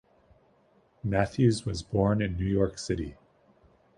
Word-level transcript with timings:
Matthews 1.03 1.63
was 1.63 1.83
born 1.83 2.23
in 2.23 2.35
New 2.35 2.47
York 2.47 2.79
City. 2.79 3.17